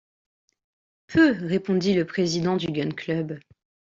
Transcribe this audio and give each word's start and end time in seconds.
Peu, 1.05 1.37
répondit 1.45 1.93
le 1.93 2.05
président 2.07 2.57
du 2.57 2.65
Gun-Club. 2.71 3.37